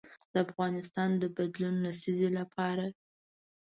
[0.31, 2.85] د افغانستان د بدلون لسیزې لپاره.